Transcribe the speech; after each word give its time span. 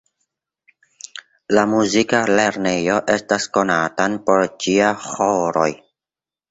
La 1.57 1.65
muzika 1.75 2.23
lernejo 2.39 2.97
estas 3.17 3.49
konatan 3.59 4.21
por 4.31 4.47
ĝia 4.67 4.93
ĥoroj. 5.09 5.71